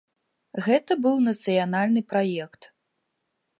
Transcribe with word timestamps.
Гэта 0.67 0.97
быў 1.03 1.15
нацыянальны 1.27 2.01
праект. 2.13 2.61